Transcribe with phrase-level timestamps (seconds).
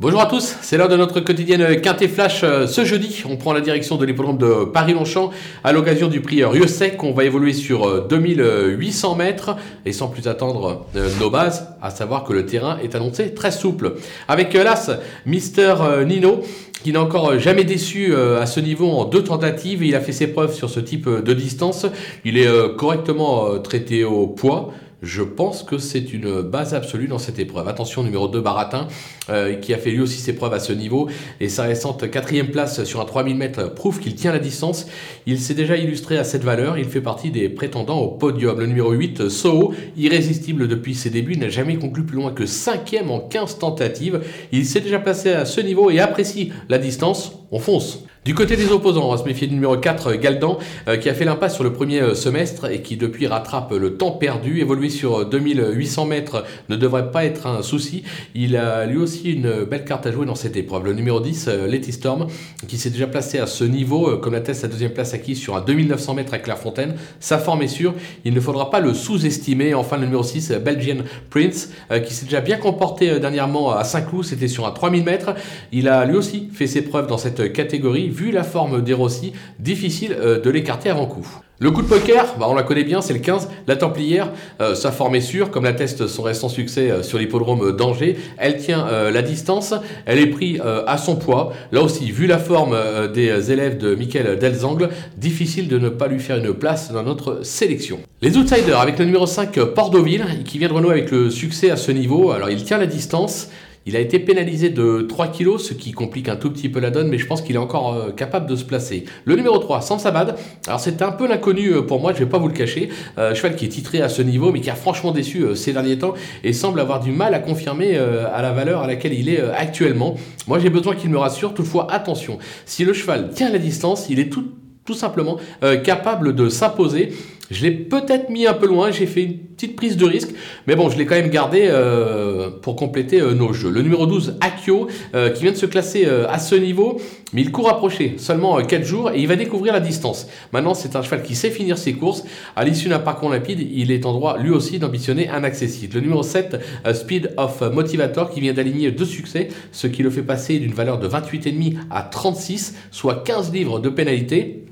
[0.00, 2.40] Bonjour à tous, c'est l'heure de notre quotidienne Quintet Flash.
[2.42, 5.28] Euh, ce jeudi, on prend la direction de l'hippodrome de Paris-Longchamp
[5.62, 7.04] à l'occasion du prix Rieux-Sec.
[7.04, 11.90] On va évoluer sur 2800 euh, mètres et sans plus attendre euh, nos bases, à
[11.90, 13.96] savoir que le terrain est annoncé très souple.
[14.26, 14.90] Avec l'As,
[15.26, 15.74] Mister
[16.06, 16.40] Nino,
[16.82, 19.84] qui n'a encore jamais déçu à ce niveau en deux tentatives.
[19.84, 21.84] Il a fait ses preuves sur ce type de distance.
[22.24, 22.48] Il est
[22.78, 24.72] correctement traité au poids.
[25.02, 27.68] Je pense que c'est une base absolue dans cette épreuve.
[27.68, 28.88] Attention, numéro 2, Baratin,
[29.30, 31.08] euh, qui a fait lui aussi ses preuves à ce niveau.
[31.40, 34.86] Et sa récente quatrième place sur un 3000 mètres prouve qu'il tient la distance.
[35.26, 36.76] Il s'est déjà illustré à cette valeur.
[36.76, 38.58] Il fait partie des prétendants au podium.
[38.60, 42.96] Le numéro 8, Soho, irrésistible depuis ses débuts, n'a jamais conclu plus loin que 5
[43.08, 44.20] en 15 tentatives.
[44.52, 47.32] Il s'est déjà placé à ce niveau et apprécie la distance.
[47.50, 48.04] On fonce.
[48.26, 51.14] Du côté des opposants, on va se méfier du numéro 4, Galdan, euh, qui a
[51.14, 54.60] fait l'impasse sur le premier euh, semestre et qui depuis rattrape le temps perdu.
[54.60, 58.02] Évoluer sur 2800 mètres ne devrait pas être un souci.
[58.34, 60.84] Il a lui aussi une belle carte à jouer dans cette épreuve.
[60.84, 62.26] Le numéro 10, euh, Letty Storm,
[62.68, 65.62] qui s'est déjà placé à ce niveau, comme l'atteste sa deuxième place acquise sur un
[65.62, 66.96] 2900 mètres à Clairefontaine.
[67.20, 67.94] Sa forme est sûre,
[68.26, 69.72] il ne faudra pas le sous-estimer.
[69.72, 71.70] Enfin, le numéro 6, Belgian Prince,
[72.04, 75.34] qui s'est déjà bien comporté dernièrement à Saint-Cloud, c'était sur un 3000 mètres.
[75.72, 79.32] Il a lui aussi fait ses preuves dans cette catégorie vu la forme des Rossi,
[79.58, 81.26] difficile euh, de l'écarter avant coup.
[81.62, 83.48] Le coup de poker, bah on la connaît bien, c'est le 15.
[83.66, 87.76] La Templière, euh, sa forme est sûre, comme l'atteste son récent succès euh, sur l'hippodrome
[87.76, 88.16] d'Angers.
[88.38, 89.74] Elle tient la distance,
[90.06, 91.52] elle est prise à son poids.
[91.72, 92.76] Là aussi, vu la forme
[93.12, 97.44] des élèves de Michael Delzangle, difficile de ne pas lui faire une place dans notre
[97.44, 98.00] sélection.
[98.22, 101.76] Les outsiders, avec le numéro 5, Port-Deauville, qui vient de renouer avec le succès à
[101.76, 102.30] ce niveau.
[102.32, 103.48] Alors, il tient la distance.
[103.86, 106.90] Il a été pénalisé de 3 kg, ce qui complique un tout petit peu la
[106.90, 109.06] donne, mais je pense qu'il est encore euh, capable de se placer.
[109.24, 110.36] Le numéro 3, Sansabad.
[110.66, 112.90] Alors c'est un peu l'inconnu euh, pour moi, je vais pas vous le cacher.
[113.16, 115.98] Euh, cheval qui est titré à ce niveau, mais qui a franchement déçu ces derniers
[115.98, 116.12] temps
[116.44, 120.16] et semble avoir du mal à confirmer à la valeur à laquelle il est actuellement.
[120.46, 121.54] Moi j'ai besoin qu'il me rassure.
[121.54, 125.38] Toutefois, attention, si le cheval tient la distance, il est tout simplement
[125.84, 127.12] capable de s'imposer.
[127.50, 130.30] Je l'ai peut-être mis un peu loin, j'ai fait une petite prise de risque,
[130.68, 133.70] mais bon, je l'ai quand même gardé euh, pour compléter euh, nos jeux.
[133.70, 137.00] Le numéro 12, Akio, euh, qui vient de se classer à ce niveau,
[137.32, 140.28] mais il court approché, seulement 4 jours, et il va découvrir la distance.
[140.52, 142.22] Maintenant, c'est un cheval qui sait finir ses courses.
[142.54, 145.96] À l'issue d'un parcours limpide, il est en droit lui aussi d'ambitionner un accessible.
[145.96, 146.56] Le numéro 7,
[146.94, 150.98] Speed of Motivator, qui vient d'aligner deux succès, ce qui le fait passer d'une valeur
[150.98, 154.66] de 28,5 à 36, soit 15 livres de pénalité.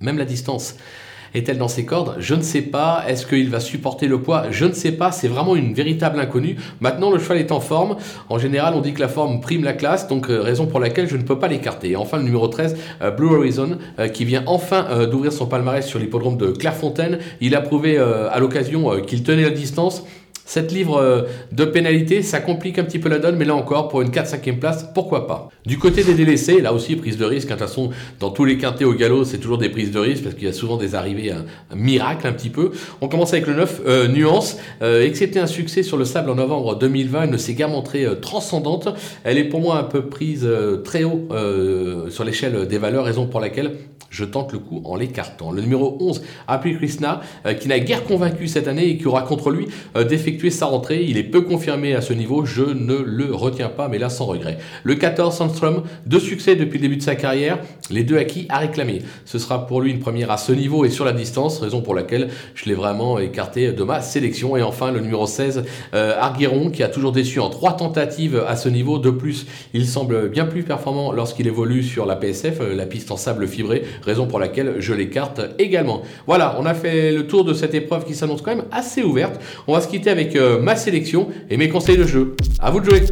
[0.00, 0.76] Même la distance
[1.34, 2.16] est-elle dans ses cordes?
[2.18, 3.04] Je ne sais pas.
[3.08, 4.44] Est-ce qu'il va supporter le poids?
[4.50, 5.12] Je ne sais pas.
[5.12, 6.56] C'est vraiment une véritable inconnue.
[6.80, 7.96] Maintenant, le cheval est en forme.
[8.28, 11.08] En général, on dit que la forme prime la classe, donc euh, raison pour laquelle
[11.08, 11.96] je ne peux pas l'écarter.
[11.96, 15.98] Enfin, le numéro 13, euh, Blue Horizon, euh, qui vient enfin d'ouvrir son palmarès sur
[15.98, 17.18] l'hippodrome de Clairefontaine.
[17.40, 20.04] Il a prouvé à l'occasion qu'il tenait la distance.
[20.48, 23.88] Cette livre euh, de pénalité, ça complique un petit peu la donne, mais là encore,
[23.88, 25.50] pour une 4-5e place, pourquoi pas?
[25.66, 27.50] Du côté des délaissés, là aussi, prise de risque.
[27.50, 29.98] Hein, de toute façon, dans tous les quintés au galop, c'est toujours des prises de
[29.98, 31.44] risque parce qu'il y a souvent des arrivées, un,
[31.76, 32.70] miracle un petit peu.
[33.02, 34.56] On commence avec le 9, euh, Nuance.
[34.80, 38.06] Euh, excepté un succès sur le sable en novembre 2020, elle ne s'est guère montrée
[38.22, 38.88] transcendante.
[39.24, 40.48] Elle est pour moi un peu prise
[40.82, 41.28] très haut
[42.08, 43.72] sur l'échelle des valeurs, raison pour laquelle
[44.08, 45.52] je tente le coup en l'écartant.
[45.52, 47.20] Le numéro 11, Happy Krishna,
[47.60, 51.04] qui n'a guère convaincu cette année et qui aura contre lui d'effectuer sa rentrée.
[51.06, 54.26] Il est peu confirmé à ce niveau, je ne le retiens pas, mais là sans
[54.26, 54.58] regret.
[54.84, 57.58] Le 14, Sandstrom, deux succès depuis le début de sa carrière,
[57.90, 59.02] les deux acquis à réclamer.
[59.24, 61.94] Ce sera pour lui une première à ce niveau et sur la distance, raison pour
[61.94, 64.56] laquelle je l'ai vraiment écarté de ma sélection.
[64.56, 68.56] Et enfin, le numéro 16, euh, Argueron, qui a toujours déçu en trois tentatives à
[68.56, 68.98] ce niveau.
[68.98, 73.10] De plus, il semble bien plus performant lorsqu'il évolue sur la PSF, euh, la piste
[73.10, 76.02] en sable fibré, raison pour laquelle je l'écarte également.
[76.26, 79.40] Voilà, on a fait le tour de cette épreuve qui s'annonce quand même assez ouverte.
[79.66, 82.34] On va se quitter avec euh, ma sélection et mes conseils de jeu.
[82.60, 83.02] À vous de jouer